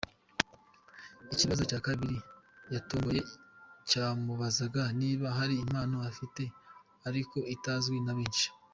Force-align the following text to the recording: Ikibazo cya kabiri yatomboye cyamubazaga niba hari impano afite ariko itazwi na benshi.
Ikibazo 1.33 1.63
cya 1.69 1.79
kabiri 1.85 2.17
yatomboye 2.73 3.21
cyamubazaga 3.89 4.83
niba 5.01 5.27
hari 5.37 5.55
impano 5.63 5.97
afite 6.09 6.43
ariko 7.09 7.37
itazwi 7.55 7.97
na 8.05 8.13
benshi. 8.17 8.47